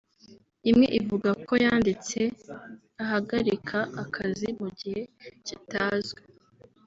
imwe 0.69 0.87
ivuga 0.99 1.29
ko 1.47 1.53
yanditse 1.65 2.19
ahagarika 3.03 3.77
akazi 4.03 4.47
mu 4.59 4.69
gihe 4.79 5.01
kitazwi 5.45 6.21